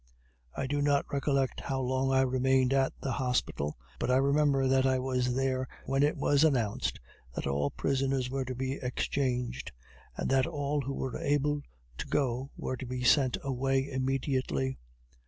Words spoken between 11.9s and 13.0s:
to go were to